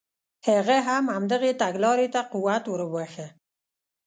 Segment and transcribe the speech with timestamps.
[0.47, 3.27] هغه هم همدغې تګلارې ته قوت ور وبخښه.